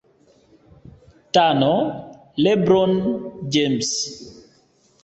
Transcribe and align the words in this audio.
Tano 1.33 1.73
LeBron 2.43 2.91
James 3.53 3.89